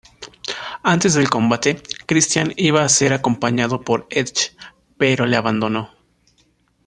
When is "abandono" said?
5.37-5.91